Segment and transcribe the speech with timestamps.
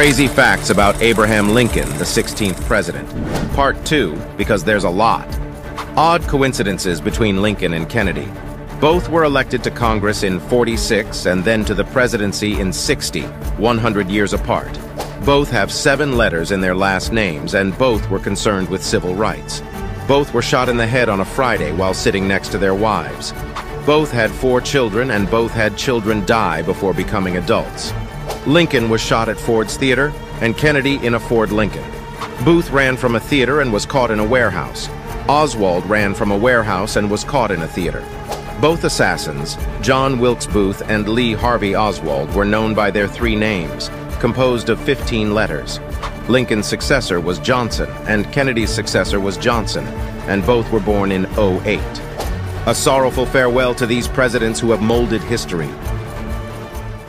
[0.00, 3.06] Crazy facts about Abraham Lincoln, the 16th president.
[3.52, 5.28] Part 2, because there's a lot.
[5.94, 8.26] Odd coincidences between Lincoln and Kennedy.
[8.80, 14.08] Both were elected to Congress in 46 and then to the presidency in 60, 100
[14.08, 14.72] years apart.
[15.26, 19.62] Both have seven letters in their last names, and both were concerned with civil rights.
[20.08, 23.34] Both were shot in the head on a Friday while sitting next to their wives.
[23.84, 27.92] Both had four children, and both had children die before becoming adults.
[28.46, 31.84] Lincoln was shot at Ford's Theater, and Kennedy in a Ford Lincoln.
[32.44, 34.88] Booth ran from a theater and was caught in a warehouse.
[35.28, 38.02] Oswald ran from a warehouse and was caught in a theater.
[38.60, 43.90] Both assassins, John Wilkes Booth and Lee Harvey Oswald, were known by their three names,
[44.20, 45.78] composed of 15 letters.
[46.28, 49.86] Lincoln's successor was Johnson, and Kennedy's successor was Johnson,
[50.28, 51.80] and both were born in 08.
[52.66, 55.70] A sorrowful farewell to these presidents who have molded history,